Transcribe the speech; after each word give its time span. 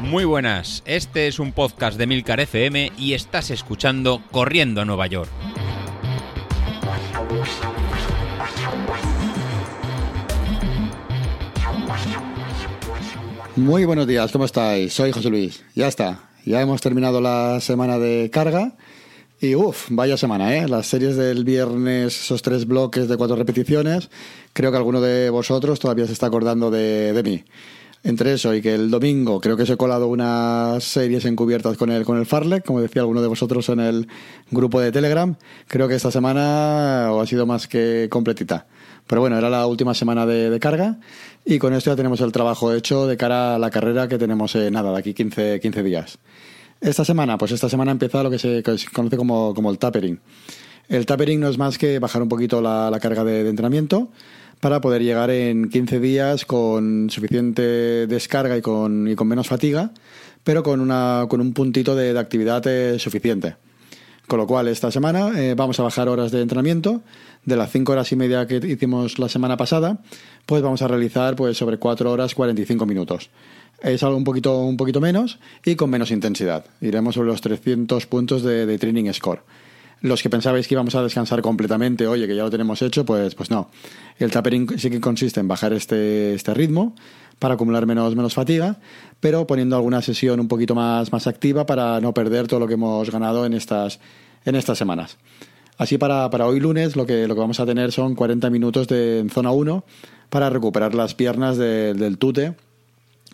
Muy 0.00 0.24
buenas, 0.24 0.82
este 0.86 1.26
es 1.26 1.38
un 1.38 1.52
podcast 1.52 1.98
de 1.98 2.06
Milcar 2.06 2.40
FM 2.40 2.92
y 2.96 3.14
estás 3.14 3.50
escuchando 3.50 4.22
Corriendo 4.30 4.80
a 4.80 4.84
Nueva 4.84 5.06
York. 5.08 5.28
Muy 13.56 13.84
buenos 13.84 14.06
días, 14.06 14.30
¿cómo 14.32 14.44
estáis? 14.44 14.92
Soy 14.92 15.12
José 15.12 15.28
Luis. 15.28 15.64
Ya 15.74 15.88
está, 15.88 16.20
ya 16.44 16.60
hemos 16.60 16.80
terminado 16.80 17.20
la 17.20 17.60
semana 17.60 17.98
de 17.98 18.30
carga. 18.30 18.74
Y 19.38 19.54
uff, 19.54 19.88
vaya 19.90 20.16
semana, 20.16 20.56
¿eh? 20.56 20.66
Las 20.66 20.86
series 20.86 21.14
del 21.14 21.44
viernes, 21.44 22.18
esos 22.18 22.40
tres 22.40 22.66
bloques 22.66 23.06
de 23.06 23.18
cuatro 23.18 23.36
repeticiones, 23.36 24.08
creo 24.54 24.70
que 24.70 24.78
alguno 24.78 25.02
de 25.02 25.28
vosotros 25.28 25.78
todavía 25.78 26.06
se 26.06 26.14
está 26.14 26.26
acordando 26.26 26.70
de, 26.70 27.20
mí. 27.22 27.44
Entre 28.02 28.32
eso 28.32 28.54
y 28.54 28.62
que 28.62 28.74
el 28.74 28.90
domingo 28.90 29.40
creo 29.40 29.56
que 29.56 29.64
os 29.64 29.70
he 29.70 29.76
colado 29.76 30.06
unas 30.08 30.82
series 30.84 31.26
encubiertas 31.26 31.76
con 31.76 31.90
el, 31.90 32.04
con 32.06 32.16
el 32.16 32.24
Farlek, 32.24 32.64
como 32.64 32.80
decía 32.80 33.02
alguno 33.02 33.20
de 33.20 33.28
vosotros 33.28 33.68
en 33.68 33.80
el 33.80 34.08
grupo 34.50 34.80
de 34.80 34.90
Telegram, 34.90 35.34
creo 35.66 35.86
que 35.86 35.96
esta 35.96 36.10
semana 36.10 37.10
ha 37.10 37.26
sido 37.26 37.44
más 37.44 37.68
que 37.68 38.08
completita. 38.10 38.66
Pero 39.06 39.20
bueno, 39.20 39.36
era 39.36 39.50
la 39.50 39.66
última 39.66 39.92
semana 39.92 40.24
de, 40.24 40.58
carga 40.60 40.96
y 41.44 41.58
con 41.58 41.74
esto 41.74 41.90
ya 41.90 41.96
tenemos 41.96 42.22
el 42.22 42.32
trabajo 42.32 42.72
hecho 42.72 43.06
de 43.06 43.18
cara 43.18 43.56
a 43.56 43.58
la 43.58 43.70
carrera 43.70 44.08
que 44.08 44.16
tenemos, 44.16 44.56
nada, 44.56 44.92
de 44.92 44.98
aquí 44.98 45.12
15, 45.12 45.60
15 45.60 45.82
días. 45.82 46.18
Esta 46.80 47.04
semana, 47.04 47.38
pues 47.38 47.52
esta 47.52 47.68
semana 47.68 47.92
empieza 47.92 48.22
lo 48.22 48.30
que 48.30 48.38
se, 48.38 48.62
conoce 48.92 49.16
como, 49.16 49.54
como, 49.54 49.70
el 49.70 49.78
tapering. 49.78 50.20
El 50.88 51.06
tapering 51.06 51.40
no 51.40 51.48
es 51.48 51.58
más 51.58 51.78
que 51.78 51.98
bajar 51.98 52.22
un 52.22 52.28
poquito 52.28 52.60
la, 52.60 52.90
la 52.90 53.00
carga 53.00 53.24
de, 53.24 53.44
de, 53.44 53.50
entrenamiento 53.50 54.08
para 54.60 54.80
poder 54.80 55.02
llegar 55.02 55.30
en 55.30 55.68
15 55.68 56.00
días 56.00 56.44
con 56.44 57.08
suficiente 57.10 58.06
descarga 58.06 58.56
y 58.56 58.62
con, 58.62 59.08
y 59.08 59.16
con 59.16 59.26
menos 59.26 59.48
fatiga, 59.48 59.90
pero 60.44 60.62
con, 60.62 60.80
una, 60.80 61.26
con 61.28 61.40
un 61.40 61.52
puntito 61.52 61.94
de, 61.94 62.12
de 62.12 62.18
actividad 62.18 62.66
eh, 62.66 62.98
suficiente. 62.98 63.56
Con 64.26 64.40
lo 64.40 64.46
cual, 64.46 64.66
esta 64.66 64.90
semana 64.90 65.30
eh, 65.40 65.54
vamos 65.54 65.78
a 65.78 65.84
bajar 65.84 66.08
horas 66.08 66.32
de 66.32 66.42
entrenamiento. 66.42 67.02
De 67.44 67.54
las 67.54 67.70
5 67.70 67.92
horas 67.92 68.10
y 68.10 68.16
media 68.16 68.46
que 68.48 68.56
hicimos 68.56 69.20
la 69.20 69.28
semana 69.28 69.56
pasada, 69.56 69.98
pues 70.46 70.62
vamos 70.62 70.82
a 70.82 70.88
realizar 70.88 71.36
pues, 71.36 71.56
sobre 71.56 71.78
4 71.78 72.10
horas 72.10 72.34
45 72.34 72.86
minutos. 72.86 73.30
Es 73.82 74.02
algo 74.02 74.16
un 74.16 74.24
poquito, 74.24 74.60
un 74.62 74.76
poquito 74.76 75.00
menos 75.00 75.38
y 75.64 75.76
con 75.76 75.90
menos 75.90 76.10
intensidad. 76.10 76.64
Iremos 76.80 77.14
sobre 77.14 77.28
los 77.28 77.40
300 77.40 78.06
puntos 78.06 78.42
de, 78.42 78.78
training 78.78 79.12
score. 79.12 79.42
Los 80.00 80.22
que 80.22 80.30
pensabais 80.30 80.68
que 80.68 80.74
íbamos 80.74 80.94
a 80.94 81.02
descansar 81.02 81.40
completamente, 81.42 82.06
oye, 82.06 82.26
que 82.26 82.36
ya 82.36 82.42
lo 82.42 82.50
tenemos 82.50 82.80
hecho, 82.82 83.04
pues, 83.04 83.34
pues 83.34 83.50
no. 83.50 83.70
El 84.18 84.30
tapering 84.30 84.78
sí 84.78 84.90
que 84.90 85.00
consiste 85.00 85.40
en 85.40 85.48
bajar 85.48 85.72
este, 85.72 86.34
este 86.34 86.54
ritmo 86.54 86.94
para 87.38 87.54
acumular 87.54 87.86
menos, 87.86 88.14
menos 88.14 88.34
fatiga, 88.34 88.76
pero 89.20 89.46
poniendo 89.46 89.76
alguna 89.76 90.02
sesión 90.02 90.40
un 90.40 90.48
poquito 90.48 90.74
más, 90.74 91.12
más 91.12 91.26
activa 91.26 91.66
para 91.66 92.00
no 92.00 92.14
perder 92.14 92.46
todo 92.46 92.60
lo 92.60 92.68
que 92.68 92.74
hemos 92.74 93.10
ganado 93.10 93.44
en 93.46 93.54
estas, 93.54 94.00
en 94.44 94.54
estas 94.54 94.78
semanas. 94.78 95.18
Así 95.78 95.98
para, 95.98 96.30
para 96.30 96.46
hoy 96.46 96.60
lunes 96.60 96.96
lo 96.96 97.04
que, 97.04 97.26
lo 97.28 97.34
que 97.34 97.40
vamos 97.40 97.60
a 97.60 97.66
tener 97.66 97.92
son 97.92 98.14
40 98.14 98.48
minutos 98.48 98.88
de, 98.88 99.18
en 99.18 99.30
zona 99.30 99.50
1 99.50 99.84
para 100.30 100.48
recuperar 100.48 100.94
las 100.94 101.14
piernas 101.14 101.58
de, 101.58 101.92
del 101.94 102.16
tute 102.16 102.54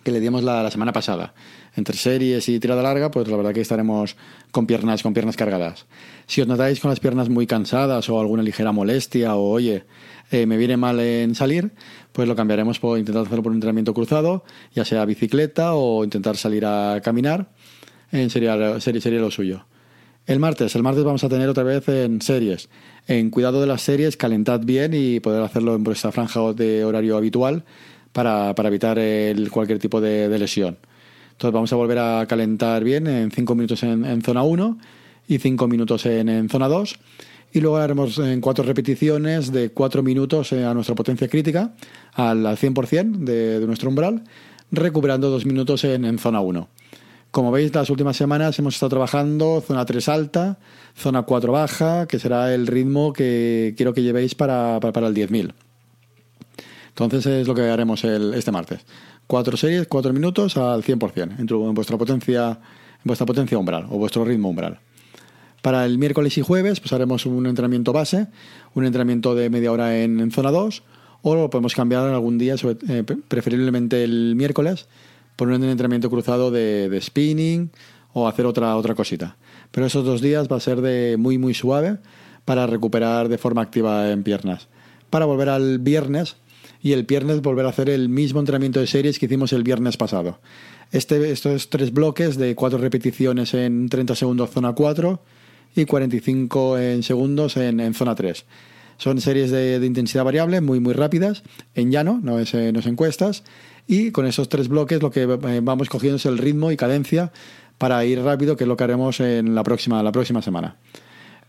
que 0.03 0.11
le 0.11 0.19
dimos 0.19 0.43
la, 0.43 0.69
semana 0.69 0.93
pasada. 0.93 1.33
Entre 1.75 1.97
series 1.97 2.47
y 2.49 2.59
tirada 2.59 2.83
larga, 2.83 3.09
pues 3.09 3.27
la 3.27 3.37
verdad 3.37 3.53
que 3.53 3.61
estaremos 3.61 4.15
con 4.51 4.67
piernas, 4.67 5.01
con 5.01 5.13
piernas 5.13 5.35
cargadas. 5.35 5.85
Si 6.27 6.41
os 6.41 6.47
notáis 6.47 6.79
con 6.79 6.89
las 6.89 6.99
piernas 6.99 7.29
muy 7.29 7.47
cansadas 7.47 8.09
o 8.09 8.19
alguna 8.19 8.43
ligera 8.43 8.71
molestia 8.71 9.35
o 9.35 9.49
oye, 9.49 9.85
eh, 10.31 10.45
me 10.45 10.57
viene 10.57 10.77
mal 10.77 10.99
en 10.99 11.35
salir, 11.35 11.71
pues 12.11 12.27
lo 12.27 12.35
cambiaremos 12.35 12.79
por 12.79 12.99
intentar 12.99 13.23
hacerlo 13.23 13.43
por 13.43 13.51
un 13.51 13.57
entrenamiento 13.57 13.93
cruzado, 13.93 14.43
ya 14.73 14.85
sea 14.85 15.05
bicicleta 15.05 15.73
o 15.73 16.03
intentar 16.03 16.37
salir 16.37 16.65
a 16.65 17.01
caminar. 17.03 17.49
En 18.11 18.29
sería, 18.29 18.79
sería, 18.79 19.01
sería 19.01 19.19
lo 19.19 19.31
suyo. 19.31 19.65
El 20.25 20.39
martes, 20.39 20.73
el 20.75 20.83
martes 20.83 21.03
vamos 21.03 21.23
a 21.23 21.29
tener 21.29 21.49
otra 21.49 21.63
vez 21.63 21.89
en 21.89 22.21
series. 22.21 22.69
En 23.07 23.29
cuidado 23.29 23.59
de 23.59 23.67
las 23.67 23.81
series, 23.81 24.15
calentad 24.15 24.61
bien 24.61 24.93
y 24.93 25.19
poder 25.19 25.41
hacerlo 25.43 25.75
en 25.75 25.83
vuestra 25.83 26.13
franja 26.13 26.53
de 26.53 26.85
horario 26.85 27.17
habitual 27.17 27.65
para, 28.13 28.55
para 28.55 28.69
evitar 28.69 28.97
el, 28.99 29.51
cualquier 29.51 29.79
tipo 29.79 29.99
de, 29.99 30.29
lesión. 30.39 30.77
Entonces 31.31 31.53
vamos 31.53 31.73
a 31.73 31.75
volver 31.75 31.99
a 31.99 32.25
calentar 32.27 32.83
bien 32.83 33.07
en 33.07 33.31
5 33.31 33.55
minutos 33.55 33.83
en, 33.83 34.21
zona 34.21 34.43
1 34.43 34.77
y 35.27 35.39
5 35.39 35.67
minutos 35.67 36.05
en, 36.05 36.47
zona 36.47 36.67
2. 36.69 36.95
Y 37.55 37.59
luego 37.59 37.77
haremos 37.77 38.17
en 38.17 38.41
cuatro 38.41 38.63
repeticiones 38.63 39.51
de 39.51 39.69
4 39.71 40.01
minutos 40.01 40.53
a 40.53 40.73
nuestra 40.73 40.95
potencia 40.95 41.27
crítica, 41.27 41.73
al, 42.13 42.45
al 42.45 42.57
100% 42.57 43.17
de, 43.17 43.59
de, 43.59 43.67
nuestro 43.67 43.89
umbral, 43.89 44.23
recuperando 44.71 45.29
2 45.29 45.45
minutos 45.45 45.83
en, 45.83 46.05
en 46.05 46.17
zona 46.17 46.39
1. 46.39 46.69
Como 47.33 47.51
veis, 47.51 47.73
las 47.73 47.89
últimas 47.89 48.15
semanas 48.15 48.57
hemos 48.59 48.75
estado 48.75 48.91
trabajando 48.91 49.59
zona 49.61 49.85
3 49.85 50.07
alta, 50.07 50.59
zona 50.95 51.23
4 51.23 51.51
baja, 51.51 52.07
que 52.07 52.19
será 52.19 52.53
el 52.53 52.67
ritmo 52.67 53.11
que 53.11 53.73
quiero 53.75 53.91
que 53.93 54.03
llevéis 54.03 54.35
para, 54.35 54.79
para, 54.79 54.93
para 54.93 55.07
el 55.07 55.15
10.000. 55.15 55.51
Entonces 56.93 57.25
es 57.25 57.47
lo 57.47 57.55
que 57.55 57.63
haremos 57.63 58.03
el, 58.03 58.35
este 58.35 58.51
martes. 58.51 58.81
Cuatro 59.25 59.57
series, 59.57 59.87
cuatro 59.87 60.13
minutos 60.13 60.57
al 60.57 60.83
100%, 60.83 61.39
en, 61.39 61.49
en, 61.49 61.73
vuestra 61.73 61.97
potencia, 61.97 62.49
en 62.51 63.03
vuestra 63.03 63.25
potencia 63.25 63.57
umbral 63.57 63.87
o 63.89 63.97
vuestro 63.97 64.23
ritmo 64.23 64.49
umbral. 64.49 64.79
Para 65.63 65.85
el 65.85 65.97
miércoles 65.97 66.37
y 66.37 66.41
jueves 66.41 66.79
pues 66.79 66.93
haremos 66.93 67.25
un 67.25 67.47
entrenamiento 67.47 67.93
base, 67.93 68.27
un 68.75 68.85
entrenamiento 68.85 69.33
de 69.33 69.49
media 69.49 69.71
hora 69.71 69.97
en, 69.97 70.19
en 70.19 70.29
zona 70.29 70.51
2, 70.51 70.83
o 71.23 71.35
lo 71.35 71.49
podemos 71.49 71.73
cambiar 71.73 72.05
algún 72.09 72.37
día, 72.37 72.55
eh, 72.89 73.03
preferiblemente 73.27 74.03
el 74.03 74.35
miércoles, 74.35 74.87
por 75.35 75.47
un 75.47 75.63
entrenamiento 75.63 76.09
cruzado 76.09 76.51
de, 76.51 76.89
de, 76.89 77.01
spinning 77.01 77.71
o 78.11 78.27
hacer 78.27 78.45
otra, 78.45 78.75
otra 78.75 78.93
cosita. 78.93 79.37
Pero 79.71 79.87
esos 79.87 80.05
dos 80.05 80.21
días 80.21 80.47
va 80.51 80.57
a 80.57 80.59
ser 80.59 80.81
de 80.81 81.15
muy 81.17 81.39
muy 81.39 81.55
suave 81.55 81.97
para 82.45 82.67
recuperar 82.67 83.29
de 83.29 83.37
forma 83.37 83.61
activa 83.61 84.11
en 84.11 84.21
piernas. 84.21 84.67
Para 85.09 85.25
volver 85.25 85.49
al 85.49 85.79
viernes 85.79 86.35
y 86.83 86.91
el 86.91 87.03
viernes 87.03 87.41
volver 87.41 87.65
a 87.65 87.69
hacer 87.69 87.89
el 87.89 88.09
mismo 88.09 88.41
entrenamiento 88.41 88.81
de 88.81 88.87
series 88.87 89.17
que 89.17 89.25
hicimos 89.25 89.53
el 89.53 89.63
viernes 89.63 89.95
pasado. 89.95 90.39
Este, 90.91 91.31
estos 91.31 91.69
tres 91.69 91.93
bloques 91.93 92.37
de 92.37 92.53
cuatro 92.55 92.77
repeticiones 92.77 93.53
en 93.53 93.87
30 93.87 94.15
segundos 94.15 94.51
zona 94.51 94.73
4 94.73 95.19
y 95.75 95.85
45 95.85 96.77
en 96.77 97.01
segundos 97.01 97.55
en, 97.55 97.93
zona 97.93 98.13
3. 98.13 98.45
Son 98.97 99.19
series 99.21 99.49
de, 99.49 99.83
intensidad 99.83 100.25
variable 100.25 100.59
muy 100.59 100.81
muy 100.81 100.93
rápidas, 100.93 101.43
en 101.73 101.89
llano, 101.89 102.19
no 102.21 102.37
es, 102.37 102.53
no 102.53 102.79
es 102.79 102.85
encuestas, 102.85 103.43
y 103.87 104.11
con 104.11 104.27
esos 104.27 104.49
tres 104.49 104.67
bloques 104.67 105.01
lo 105.01 105.09
que 105.09 105.23
eh, 105.23 105.59
vamos 105.63 105.89
cogiendo 105.89 106.17
es 106.17 106.25
el 106.25 106.37
ritmo 106.37 106.71
y 106.71 106.77
cadencia 106.77 107.31
para 107.77 108.03
ir 108.05 108.21
rápido, 108.21 108.57
que 108.57 108.65
es 108.65 108.67
lo 108.67 108.77
que 108.77 108.83
haremos 108.83 109.21
en 109.21 109.55
la 109.55 109.63
próxima, 109.63 110.03
la 110.03 110.11
próxima 110.11 110.41
semana. 110.41 110.77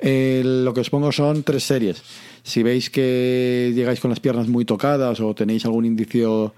Eh, 0.00 0.42
lo 0.44 0.74
que 0.74 0.80
os 0.80 0.90
pongo 0.90 1.12
son 1.12 1.42
tres 1.42 1.64
series. 1.64 2.02
Si 2.42 2.62
veis 2.62 2.90
que 2.90 3.72
llegáis 3.74 4.00
con 4.00 4.10
las 4.10 4.20
piernas 4.20 4.48
muy 4.48 4.64
tocadas 4.64 5.20
o 5.20 5.34
tenéis 5.34 5.64
algún 5.64 5.84
indicio 5.84 6.54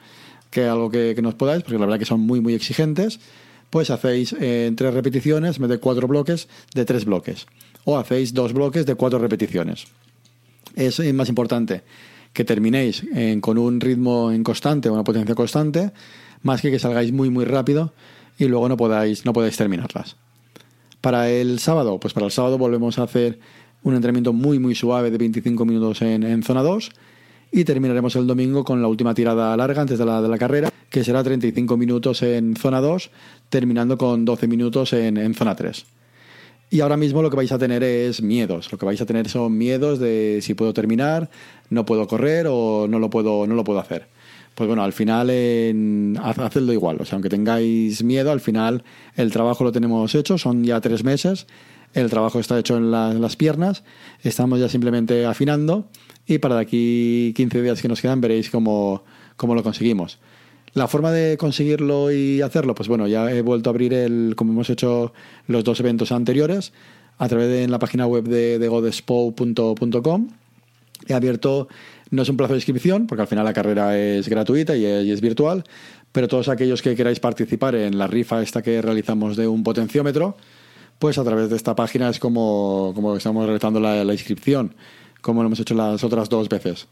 que 0.50 0.64
algo 0.64 0.90
que, 0.90 1.14
que 1.14 1.22
no 1.22 1.30
os 1.30 1.34
podáis, 1.34 1.62
porque 1.62 1.78
la 1.78 1.86
verdad 1.86 1.98
que 1.98 2.06
son 2.06 2.20
muy 2.20 2.40
muy 2.40 2.54
exigentes, 2.54 3.20
pues 3.70 3.90
hacéis 3.90 4.32
eh, 4.34 4.66
en 4.66 4.76
tres 4.76 4.94
repeticiones, 4.94 5.56
en 5.56 5.62
vez 5.62 5.70
de 5.70 5.78
cuatro 5.78 6.08
bloques, 6.08 6.48
de 6.74 6.84
tres 6.84 7.04
bloques. 7.04 7.46
O 7.84 7.98
hacéis 7.98 8.34
dos 8.34 8.52
bloques 8.52 8.86
de 8.86 8.94
cuatro 8.94 9.18
repeticiones. 9.18 9.86
Es 10.74 11.00
más 11.14 11.28
importante 11.28 11.82
que 12.32 12.44
terminéis 12.44 13.02
con 13.40 13.56
un 13.56 13.80
ritmo 13.80 14.30
en 14.30 14.44
constante, 14.44 14.90
una 14.90 15.04
potencia 15.04 15.34
constante, 15.34 15.92
más 16.42 16.60
que 16.60 16.70
que 16.70 16.78
salgáis 16.78 17.10
muy 17.12 17.30
muy 17.30 17.46
rápido 17.46 17.94
y 18.38 18.44
luego 18.44 18.68
no 18.68 18.76
podáis, 18.76 19.24
no 19.24 19.32
podáis 19.32 19.56
terminarlas. 19.56 20.16
Para 21.06 21.30
el 21.30 21.60
sábado, 21.60 22.00
pues 22.00 22.12
para 22.12 22.26
el 22.26 22.32
sábado 22.32 22.58
volvemos 22.58 22.98
a 22.98 23.04
hacer 23.04 23.38
un 23.84 23.94
entrenamiento 23.94 24.32
muy 24.32 24.58
muy 24.58 24.74
suave 24.74 25.12
de 25.12 25.18
25 25.18 25.64
minutos 25.64 26.02
en, 26.02 26.42
zona 26.42 26.64
2 26.64 26.90
y 27.52 27.62
terminaremos 27.62 28.16
el 28.16 28.26
domingo 28.26 28.64
con 28.64 28.82
la 28.82 28.88
última 28.88 29.14
tirada 29.14 29.56
larga 29.56 29.82
antes 29.82 30.00
de 30.00 30.04
la, 30.04 30.20
de 30.20 30.28
la 30.28 30.36
carrera, 30.36 30.68
que 30.90 31.04
será 31.04 31.22
35 31.22 31.76
minutos 31.76 32.22
en 32.22 32.56
zona 32.56 32.80
2, 32.80 33.12
terminando 33.50 33.96
con 33.96 34.24
12 34.24 34.48
minutos 34.48 34.94
en, 34.94 35.16
en 35.16 35.32
zona 35.34 35.54
3. 35.54 35.86
Y 36.70 36.80
ahora 36.80 36.96
mismo 36.96 37.22
lo 37.22 37.30
que 37.30 37.36
vais 37.36 37.52
a 37.52 37.58
tener 37.58 37.84
es 37.84 38.20
miedos. 38.20 38.72
Lo 38.72 38.78
que 38.78 38.86
vais 38.86 39.00
a 39.00 39.06
tener 39.06 39.28
son 39.28 39.56
miedos 39.56 40.00
de 40.00 40.40
si 40.42 40.54
puedo 40.54 40.74
terminar, 40.74 41.30
no 41.70 41.86
puedo 41.86 42.08
correr 42.08 42.46
o 42.50 42.88
no 42.88 42.98
lo 42.98 43.10
puedo, 43.10 43.46
no 43.46 43.54
lo 43.54 43.62
puedo 43.62 43.78
hacer. 43.78 44.08
Pues 44.56 44.68
bueno, 44.68 44.82
al 44.84 44.94
final 44.94 45.28
en, 45.28 46.18
hacedlo 46.18 46.72
igual. 46.72 46.96
O 46.98 47.04
sea, 47.04 47.16
aunque 47.16 47.28
tengáis 47.28 48.02
miedo, 48.02 48.32
al 48.32 48.40
final 48.40 48.84
el 49.14 49.30
trabajo 49.30 49.64
lo 49.64 49.70
tenemos 49.70 50.14
hecho. 50.14 50.38
Son 50.38 50.64
ya 50.64 50.80
tres 50.80 51.04
meses. 51.04 51.46
El 51.92 52.08
trabajo 52.08 52.40
está 52.40 52.58
hecho 52.58 52.78
en, 52.78 52.90
la, 52.90 53.10
en 53.10 53.20
las 53.20 53.36
piernas. 53.36 53.84
Estamos 54.22 54.58
ya 54.58 54.70
simplemente 54.70 55.26
afinando. 55.26 55.90
Y 56.26 56.38
para 56.38 56.54
de 56.54 56.62
aquí 56.62 57.34
15 57.36 57.60
días 57.60 57.82
que 57.82 57.88
nos 57.88 58.00
quedan 58.00 58.22
veréis 58.22 58.48
cómo, 58.48 59.04
cómo 59.36 59.54
lo 59.54 59.62
conseguimos. 59.62 60.18
La 60.72 60.88
forma 60.88 61.12
de 61.12 61.36
conseguirlo 61.36 62.10
y 62.10 62.40
hacerlo, 62.40 62.74
pues 62.74 62.88
bueno, 62.88 63.06
ya 63.06 63.30
he 63.30 63.42
vuelto 63.42 63.68
a 63.68 63.72
abrir 63.72 63.92
el, 63.92 64.32
como 64.36 64.52
hemos 64.52 64.70
hecho 64.70 65.12
los 65.48 65.64
dos 65.64 65.80
eventos 65.80 66.12
anteriores, 66.12 66.72
a 67.18 67.28
través 67.28 67.48
de 67.48 67.64
en 67.64 67.70
la 67.70 67.78
página 67.78 68.06
web 68.06 68.24
de 68.24 68.68
godespo.com. 68.68 70.28
He 71.08 71.14
abierto 71.14 71.68
No 72.10 72.22
es 72.22 72.28
un 72.28 72.36
plazo 72.36 72.52
de 72.52 72.58
inscripción, 72.58 73.06
porque 73.06 73.22
al 73.22 73.28
final 73.28 73.44
la 73.44 73.52
carrera 73.52 73.98
es 73.98 74.28
gratuita 74.28 74.76
y 74.76 74.84
es, 74.84 75.20
virtual, 75.20 75.64
pero 76.12 76.28
todos 76.28 76.48
aquellos 76.48 76.80
que 76.82 76.94
queráis 76.94 77.18
participar 77.18 77.74
en 77.74 77.98
la 77.98 78.06
rifa 78.06 78.42
esta 78.42 78.62
que 78.62 78.80
realizamos 78.80 79.36
de 79.36 79.48
un 79.48 79.64
potenciómetro, 79.64 80.36
pues 80.98 81.18
a 81.18 81.24
través 81.24 81.50
de 81.50 81.56
esta 81.56 81.74
página 81.74 82.08
es 82.08 82.18
como, 82.18 82.92
como 82.94 83.16
estamos 83.16 83.44
realizando 83.44 83.80
la, 83.80 84.04
inscripción, 84.12 84.74
como 85.20 85.42
lo 85.42 85.48
hemos 85.48 85.60
hecho 85.60 85.74
las 85.74 86.04
otras 86.04 86.28
dos 86.28 86.48
veces. 86.48 86.86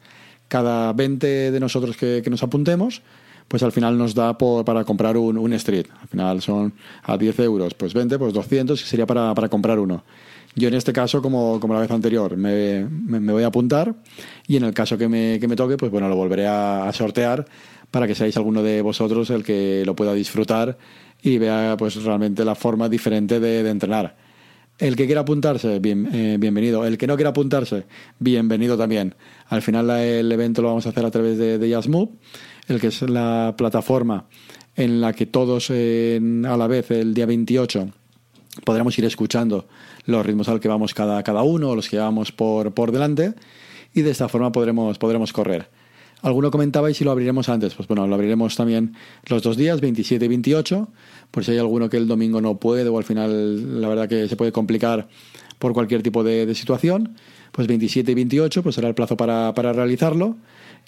Cada 0.49 0.93
20 0.93 1.53
de 1.53 1.61
nosotros 1.61 1.97
que, 1.97 2.23
nos 2.29 2.43
apuntemos, 2.43 3.03
pues 3.49 3.63
al 3.63 3.73
final 3.73 3.97
nos 3.97 4.15
da 4.15 4.37
para 4.37 4.85
comprar 4.85 5.17
un, 5.17 5.53
street. 5.55 5.87
Al 6.01 6.09
final 6.09 6.43
son 6.43 6.73
a 7.03 7.17
10 7.17 7.39
euros, 7.41 7.75
pues 7.75 7.95
20, 7.95 8.19
pues 8.19 8.33
200, 8.33 8.81
que 8.81 8.89
sería 8.89 9.07
para, 9.07 9.35
para 9.35 9.49
comprar 9.49 9.79
uno. 9.79 10.05
Yo 10.57 10.69
en 10.69 10.75
este 10.75 10.93
caso, 10.93 11.21
como, 11.21 11.59
como 11.59 11.75
la 11.75 11.81
vez 11.81 11.91
anterior, 11.91 12.37
me, 12.37 12.85
me, 12.89 13.33
voy 13.33 13.43
a 13.43 13.49
apuntar 13.49 13.95
y 14.47 14.57
en 14.57 14.65
el 14.65 14.73
caso 14.73 14.97
que 14.97 15.09
me, 15.09 15.39
que 15.41 15.49
me 15.49 15.57
toque, 15.57 15.77
pues 15.77 15.91
bueno, 15.91 16.09
lo 16.09 16.15
volveré 16.15 16.47
a, 16.47 16.91
sortear 16.93 17.45
para 17.91 18.07
que 18.07 18.15
seáis 18.15 18.37
alguno 18.37 18.63
de 18.63 18.81
vosotros 18.81 19.31
el 19.31 19.43
que 19.43 19.83
lo 19.85 19.97
pueda 19.97 20.15
disfrutar 20.15 20.79
y 21.23 21.39
vea 21.39 21.77
pues 21.77 21.97
realmente 22.05 22.45
la 22.45 22.55
forma 22.55 22.89
diferente 22.89 23.41
de, 23.41 23.69
entrenar. 23.69 24.17
El 24.79 24.97
que 24.97 25.07
quiera 25.07 25.23
apuntarse, 25.23 25.77
eh, 25.77 26.37
bienvenido. 26.39 26.85
El 26.85 26.99
que 26.99 27.07
no 27.07 27.17
quiera 27.17 27.31
apuntarse, 27.31 27.85
bienvenido 28.19 28.77
también. 28.77 29.15
Al 29.49 29.63
final 29.63 29.91
el 29.91 30.31
evento 30.31 30.63
lo 30.63 30.69
vamos 30.69 30.87
a 30.87 30.91
hacer 30.91 31.05
a 31.05 31.11
través 31.11 31.37
de, 31.39 31.59
de 31.59 31.69
el 32.69 32.81
que 32.81 32.89
es 32.89 33.03
la 33.03 33.55
plataforma 33.57 34.27
en 34.77 35.01
la 35.01 35.13
que 35.13 35.27
todos 35.27 35.71
a 35.71 36.57
la 36.57 36.67
vez 36.67 36.91
el 36.91 37.15
día 37.15 37.27
28 37.27 37.89
podremos 38.65 38.99
ir 38.99 39.05
escuchando 39.05 39.67
los 40.07 40.25
ritmos 40.25 40.49
al 40.49 40.61
que 40.61 40.69
vamos 40.69 40.95
cada, 40.95 41.23
cada 41.23 41.43
uno, 41.43 41.75
los 41.75 41.89
que 41.89 41.99
vamos 41.99 42.33
por, 42.33 42.73
por 42.73 42.93
delante, 42.93 43.35
y 43.95 44.03
de 44.03 44.11
esta 44.11 44.29
forma 44.29 44.53
podremos, 44.53 44.99
podremos 44.99 45.33
correr. 45.33 45.69
Alguno 46.23 46.51
comentaba 46.51 46.91
y 46.91 46.95
si 46.95 47.05
lo 47.05 47.11
abriremos 47.11 47.51
antes. 47.51 47.75
Pues 47.75 47.87
bueno, 47.87 48.07
lo 48.07 48.15
abriremos 48.15 48.57
también 48.57 48.95
los 49.27 49.43
dos 49.43 49.59
días, 49.59 49.81
27 49.81 50.25
y 50.25 50.29
28, 50.29 50.89
por 51.31 51.45
si 51.45 51.53
hay 51.53 51.59
alguno 51.59 51.91
que 51.91 51.99
el 51.99 52.09
domingo 52.09 52.41
no 52.41 52.57
puede 52.57 52.89
o 52.89 52.97
al 52.97 53.05
final 53.05 53.81
la 53.81 53.89
verdad 53.89 54.09
que 54.09 54.27
se 54.27 54.37
puede 54.37 54.51
complicar 54.51 55.09
por 55.65 55.73
cualquier 55.73 56.03
tipo 56.03 56.23
de, 56.23 56.55
situación. 56.55 57.17
Pues 57.51 57.67
27 57.69 58.13
y 58.13 58.15
28 58.15 58.63
pues 58.63 58.75
será 58.75 58.89
el 58.89 58.95
plazo 58.95 59.17
para, 59.17 59.55
para 59.55 59.73
realizarlo 59.73 60.37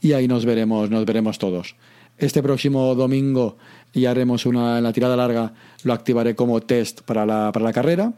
y 0.02 0.12
ahí 0.12 0.28
nos 0.28 0.44
veremos, 0.44 0.90
nos 0.90 1.06
veremos 1.06 1.38
todos. 1.38 1.76
Este 2.18 2.42
próximo 2.42 2.94
domingo 2.94 3.56
ya 3.94 4.10
haremos 4.10 4.44
una 4.44 4.76
en 4.76 4.84
la 4.84 4.92
tirada 4.92 5.16
larga, 5.16 5.54
lo 5.82 5.94
activaré 5.94 6.34
como 6.34 6.60
test 6.60 7.00
para 7.00 7.24
la, 7.24 7.52
para 7.52 7.64
la 7.64 7.72
carrera 7.72 8.12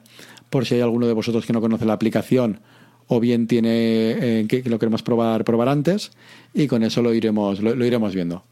por 0.50 0.66
si 0.66 0.74
hay 0.74 0.80
alguno 0.80 1.06
de 1.06 1.12
vosotros 1.12 1.46
que 1.46 1.52
no 1.52 1.60
conoce 1.60 1.84
la 1.84 1.92
aplicación 1.92 2.58
o 3.06 3.20
bien 3.20 3.46
tiene 3.46 3.70
eh, 3.70 4.46
que, 4.48 4.68
lo 4.68 4.80
queremos 4.80 5.04
probar, 5.04 5.44
probar 5.44 5.68
antes 5.68 6.10
y 6.54 6.66
con 6.66 6.82
eso 6.82 7.02
lo 7.02 7.14
iremos, 7.14 7.60
lo, 7.60 7.84
iremos 7.84 8.16
viendo. 8.16 8.42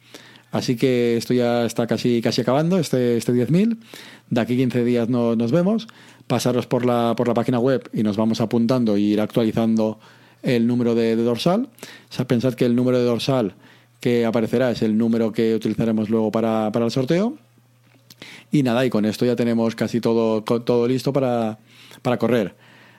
Así 0.53 0.77
que 0.77 1.17
esto 1.17 1.35
ya 1.35 1.67
está 1.67 1.89
casi, 1.89 2.23
casi 2.23 2.43
acabando, 2.43 2.79
este, 2.79 3.17
este 3.17 3.33
10.000. 3.33 3.79
De 4.31 4.41
aquí 4.41 4.57
15 4.57 4.85
días 4.85 5.09
no, 5.09 5.35
nos 5.35 5.51
vemos. 5.51 5.89
Pasaros 6.27 6.67
por 6.67 6.85
la, 6.85 7.15
por 7.17 7.29
la 7.29 7.35
página 7.35 7.59
web 7.59 7.89
y 7.93 8.03
nos 8.03 8.17
vamos 8.17 8.41
apuntando 8.41 8.97
y 8.97 9.13
ir 9.13 9.21
actualizando 9.21 9.99
el 10.43 10.67
número 10.67 10.95
de, 10.95 11.17
dorsal. 11.17 11.69
O 12.11 12.13
sea, 12.13 12.27
pensad 12.27 12.55
que 12.55 12.65
el 12.65 12.75
número 12.75 12.99
de 12.99 13.05
dorsal 13.05 13.55
que 14.01 14.25
aparecerá 14.25 14.71
es 14.71 14.83
el 14.83 14.97
número 14.97 15.33
que 15.33 15.55
utilizaremos 15.55 16.11
luego 16.11 16.31
para, 16.31 16.71
para 16.73 16.85
el 16.85 16.91
sorteo. 16.91 17.37
Y 18.51 18.63
nada, 18.63 18.85
y 18.87 18.91
con 18.91 19.05
esto 19.05 19.25
ya 19.25 19.37
tenemos 19.37 19.75
casi 19.75 20.01
todo, 20.01 20.43
todo 20.43 20.87
listo 20.89 21.13
para, 21.13 21.59
para 22.03 22.19
correr. 22.19 22.55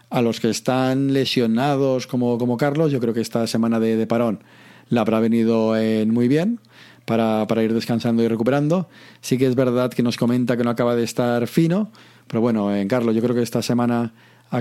A 0.09 0.21
los 0.21 0.39
que 0.39 0.50
están 0.50 1.13
lesionados 1.13 2.07
como, 2.07 2.38
como 2.38 2.57
Carlos, 2.57 2.91
yo 2.91 3.00
creo 3.00 3.13
que 3.13 3.21
esta 3.21 3.45
semana 3.47 3.79
de, 3.79 4.07
parón 4.07 4.44
la 4.89 5.01
habrá 5.01 5.19
venido 5.19 5.74
muy 6.07 6.27
bien 6.27 6.59
para, 7.07 7.63
ir 7.63 7.74
descansando 7.74 8.21
y 8.21 8.27
recuperando. 8.27 8.89
Sí 9.21 9.38
que 9.38 9.48
es 9.48 9.56
verdad 9.56 9.92
que 9.92 10.04
nos 10.04 10.18
comenta 10.18 10.57
que 10.57 10.63
no 10.65 10.69
acaba 10.69 10.94
de 10.94 11.04
estar 11.04 11.48
fino, 11.48 11.89
pero 12.27 12.42
bueno, 12.42 12.75
en 12.75 12.89
Carlos, 12.89 13.15
yo 13.15 13.21
creo 13.21 13.33
que 13.33 13.42
esta 13.42 13.62
semana 13.62 14.13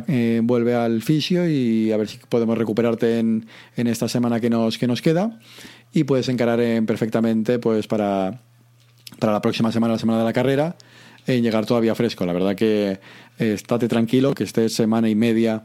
eh, 0.06 0.40
vuelve 0.44 0.76
al 0.76 1.02
fisio 1.02 1.48
y 1.48 1.90
a 1.90 1.96
ver 1.96 2.06
si 2.06 2.18
podemos 2.28 2.56
recuperarte 2.56 3.18
en, 3.18 3.46
en, 3.76 3.88
esta 3.88 4.08
semana 4.08 4.38
que 4.38 4.48
nos, 4.48 4.78
que 4.78 4.86
nos 4.86 5.02
queda 5.02 5.40
y 5.92 6.04
puedes 6.04 6.28
encarar 6.28 6.60
en 6.60 6.86
perfectamente 6.86 7.58
pues 7.58 7.88
para, 7.88 8.40
para 9.18 9.32
la 9.32 9.42
próxima 9.42 9.72
semana, 9.72 9.94
la 9.94 9.98
semana 9.98 10.20
de 10.20 10.24
la 10.24 10.32
carrera, 10.32 10.76
en 11.26 11.42
llegar 11.42 11.66
todavía 11.66 11.96
fresco. 11.96 12.26
La 12.26 12.32
verdad 12.32 12.54
que 12.54 13.00
eh, 13.40 13.52
estate 13.54 13.88
tranquilo, 13.88 14.34
que 14.34 14.44
estés 14.44 14.72
semana 14.72 15.08
y 15.08 15.16
media 15.16 15.64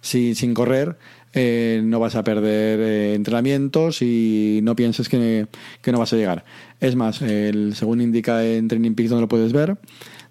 sin, 0.00 0.36
sin 0.36 0.54
correr, 0.54 0.96
eh, 1.32 1.80
no 1.84 2.00
vas 2.00 2.16
a 2.16 2.24
perder 2.24 2.80
eh, 2.80 3.14
entrenamientos 3.14 4.02
y 4.02 4.60
no 4.62 4.74
pienses 4.74 5.08
que, 5.08 5.46
no 5.86 5.98
vas 5.98 6.12
a 6.12 6.16
llegar. 6.16 6.44
Es 6.80 6.96
más, 6.96 7.22
el, 7.22 7.74
según 7.76 8.00
indica 8.00 8.44
en 8.44 8.68
Training 8.68 8.94
Peaks 8.94 9.10
donde 9.10 9.22
lo 9.22 9.28
puedes 9.28 9.52
ver, 9.52 9.78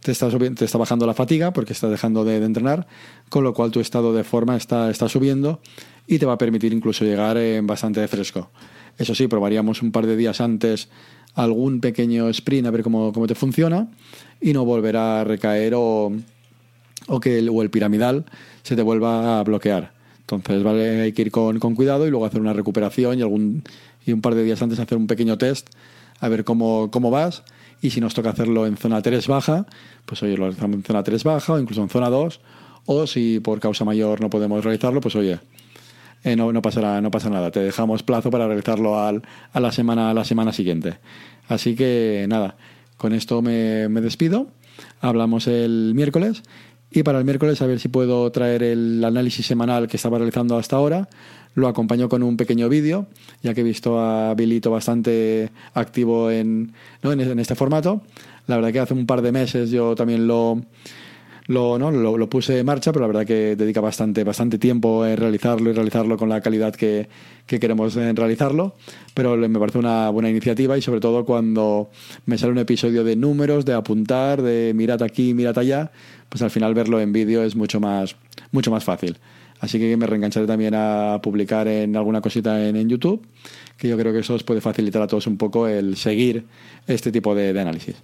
te 0.01 0.11
está, 0.11 0.29
te 0.29 0.65
está 0.65 0.77
bajando 0.77 1.05
la 1.05 1.13
fatiga 1.13 1.53
porque 1.53 1.73
estás 1.73 1.91
dejando 1.91 2.25
de, 2.25 2.43
entrenar, 2.43 2.87
con 3.29 3.43
lo 3.43 3.53
cual 3.53 3.71
tu 3.71 3.79
estado 3.79 4.13
de 4.13 4.23
forma 4.23 4.57
está, 4.57 4.89
está 4.89 5.07
subiendo 5.07 5.61
y 6.07 6.19
te 6.19 6.25
va 6.25 6.33
a 6.33 6.37
permitir 6.37 6.73
incluso 6.73 7.05
llegar 7.05 7.37
bastante 7.63 8.05
fresco. 8.07 8.51
Eso 8.97 9.15
sí, 9.15 9.27
probaríamos 9.27 9.81
un 9.81 9.91
par 9.91 10.05
de 10.05 10.17
días 10.17 10.41
antes 10.41 10.89
algún 11.35 11.79
pequeño 11.79 12.27
sprint 12.29 12.67
a 12.67 12.71
ver 12.71 12.83
cómo, 12.83 13.13
cómo 13.13 13.27
te 13.27 13.35
funciona 13.35 13.89
y 14.41 14.51
no 14.51 14.65
volverá 14.65 15.21
a 15.21 15.23
recaer 15.23 15.73
o, 15.75 16.11
o 17.07 17.19
que 17.19 17.39
el, 17.39 17.49
o 17.49 17.61
el 17.61 17.69
piramidal 17.69 18.25
se 18.63 18.75
te 18.75 18.81
vuelva 18.81 19.39
a 19.39 19.43
bloquear. 19.43 19.98
Entonces 20.35 20.63
vale, 20.63 21.01
hay 21.01 21.13
que 21.13 21.23
ir 21.23 21.31
con, 21.31 21.59
con, 21.59 21.75
cuidado 21.75 22.07
y 22.07 22.09
luego 22.09 22.25
hacer 22.25 22.41
una 22.41 22.53
recuperación 22.53 23.19
y, 23.19 23.21
algún, 23.21 23.63
y 24.05 24.11
un 24.11 24.21
par 24.21 24.35
de 24.35 24.43
días 24.43 24.61
antes 24.61 24.79
hacer 24.79 24.97
un 24.97 25.07
pequeño 25.07 25.37
test 25.37 25.69
a 26.19 26.27
ver 26.27 26.43
cómo, 26.43 26.89
cómo 26.91 27.11
vas 27.11 27.43
y 27.81 27.91
si 27.91 28.01
nos 28.01 28.13
toca 28.13 28.31
hacerlo 28.31 28.67
en 28.67 28.77
zona 28.77 29.01
3 29.01 29.27
baja, 29.27 29.65
pues 30.05 30.21
oye, 30.23 30.37
lo 30.37 30.47
hacemos 30.47 30.75
en 30.75 30.83
zona 30.83 31.03
3 31.03 31.23
baja 31.23 31.53
o 31.53 31.59
incluso 31.59 31.81
en 31.81 31.89
zona 31.89 32.09
2 32.09 32.41
o 32.85 33.07
si 33.07 33.39
por 33.39 33.59
causa 33.59 33.85
mayor 33.85 34.21
no 34.21 34.29
podemos 34.29 34.63
realizarlo, 34.63 34.99
pues 35.01 35.15
oye, 35.15 35.39
eh, 36.23 36.35
no, 36.35 36.51
no, 36.51 36.61
pasará, 36.61 36.99
no 37.01 37.11
pasa 37.11 37.29
nada, 37.29 37.51
te 37.51 37.61
dejamos 37.61 38.03
plazo 38.03 38.29
para 38.29 38.47
realizarlo 38.47 38.99
al, 38.99 39.21
a, 39.53 39.59
la 39.59 39.71
semana, 39.71 40.09
a 40.09 40.13
la 40.13 40.25
semana 40.25 40.51
siguiente. 40.51 40.97
Así 41.47 41.75
que 41.75 42.25
nada, 42.27 42.57
con 42.97 43.13
esto 43.13 43.41
me, 43.41 43.87
despido. 43.87 44.47
Hablamos 45.01 45.47
el 45.47 45.93
miércoles 45.95 46.43
y 46.91 47.03
para 47.03 47.19
el 47.19 47.25
miércoles 47.25 47.61
a 47.61 47.67
ver 47.67 47.79
si 47.79 47.87
puedo 47.87 48.31
traer 48.31 48.63
el 48.63 49.03
análisis 49.03 49.45
semanal 49.45 49.87
que 49.87 49.97
estaba 49.97 50.17
realizando 50.17 50.57
hasta 50.57 50.75
ahora. 50.75 51.07
Lo 51.55 51.67
acompaño 51.67 52.09
con 52.09 52.23
un 52.23 52.37
pequeño 52.37 52.69
vídeo, 52.69 53.07
ya 53.41 53.53
que 53.53 53.61
he 53.61 53.63
visto 53.63 53.99
a 53.99 54.33
Bilito 54.35 54.71
bastante 54.71 55.51
activo 55.73 56.31
en, 56.31 56.73
¿no? 57.01 57.11
en, 57.11 57.39
este 57.39 57.55
formato. 57.55 58.01
La 58.47 58.55
verdad 58.55 58.71
que 58.71 58.79
hace 58.79 58.93
un 58.93 59.05
par 59.05 59.21
de 59.21 59.31
meses 59.31 59.69
yo 59.71 59.95
también 59.95 60.25
lo, 60.27 60.61
lo, 61.49 61.79
¿no? 61.79 61.89
lo, 61.89 62.29
puse 62.29 62.59
en 62.59 62.65
marcha, 62.65 62.91
pero 62.91 63.01
la 63.01 63.07
verdad 63.07 63.25
que 63.25 63.55
dedica 63.55 63.81
bastante, 63.81 64.23
bastante 64.23 64.59
tiempo 64.59 65.03
en 65.03 65.17
realizarlo 65.17 65.71
y 65.71 65.73
realizarlo 65.73 66.15
con 66.15 66.29
la 66.29 66.41
calidad 66.41 66.75
que, 66.75 67.09
queremos 67.47 67.97
en 67.97 68.15
realizarlo. 68.15 68.75
Pero 69.15 69.35
me 69.35 69.59
parece 69.59 69.79
una 69.79 70.11
buena 70.11 70.29
iniciativa 70.29 70.77
y 70.77 70.83
sobre 70.83 70.99
todo 70.99 71.25
cuando 71.25 71.89
me 72.27 72.37
sale 72.37 72.51
un 72.51 72.59
episodio 72.59 73.03
de 73.03 73.15
números, 73.15 73.65
de 73.65 73.73
apuntar, 73.73 74.43
de 74.43 74.73
mirad 74.75 75.01
aquí, 75.01 75.33
mirad 75.33 75.57
allá, 75.57 75.91
pues 76.29 76.43
al 76.43 76.51
final 76.51 76.75
verlo 76.75 77.01
en 77.01 77.11
vídeo 77.11 77.41
es 77.41 77.55
mucho 77.55 77.79
más, 77.79 78.15
mucho 78.51 78.69
más 78.69 78.83
fácil. 78.83 79.17
Así 79.59 79.79
que 79.79 79.97
me 79.97 80.05
reengancharé 80.05 80.45
también 80.45 80.75
a 80.75 81.19
publicar 81.23 81.67
en 81.67 81.95
alguna 81.97 82.21
cosita 82.21 82.63
en, 82.67 82.87
YouTube, 82.87 83.25
que 83.75 83.87
yo 83.87 83.97
creo 83.97 84.13
que 84.13 84.19
eso 84.19 84.35
os 84.35 84.43
puede 84.43 84.61
facilitar 84.61 85.01
a 85.01 85.07
todos 85.07 85.25
un 85.25 85.37
poco 85.37 85.67
el 85.67 85.97
seguir 85.97 86.45
este 86.85 87.11
tipo 87.11 87.33
de 87.33 87.59
análisis. 87.59 87.95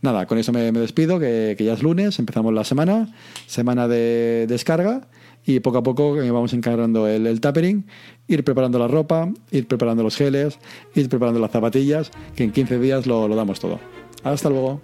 Nada, 0.00 0.26
con 0.26 0.38
eso 0.38 0.52
me, 0.52 0.70
despido, 0.72 1.18
que, 1.18 1.56
ya 1.58 1.72
es 1.72 1.82
lunes, 1.82 2.18
empezamos 2.18 2.54
la 2.54 2.64
semana, 2.64 3.08
semana 3.46 3.88
de 3.88 4.46
descarga 4.48 5.08
y 5.44 5.60
poco 5.60 5.78
a 5.78 5.82
poco 5.82 6.20
eh, 6.20 6.30
vamos 6.30 6.52
encargando 6.52 7.08
el, 7.08 7.26
el 7.26 7.40
tapering, 7.40 7.86
ir 8.28 8.44
preparando 8.44 8.78
la 8.78 8.86
ropa, 8.86 9.28
ir 9.50 9.66
preparando 9.66 10.02
los 10.02 10.16
geles, 10.16 10.58
ir 10.94 11.08
preparando 11.08 11.40
las 11.40 11.50
zapatillas, 11.50 12.10
que 12.36 12.44
en 12.44 12.52
15 12.52 12.78
días 12.78 13.06
lo, 13.06 13.26
lo 13.26 13.34
damos 13.34 13.58
todo. 13.58 13.80
Hasta 14.22 14.50
luego. 14.50 14.80